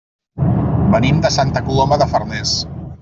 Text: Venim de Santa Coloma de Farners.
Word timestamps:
Venim 0.95 1.19
de 1.27 1.31
Santa 1.37 1.63
Coloma 1.67 2.01
de 2.03 2.09
Farners. 2.15 2.57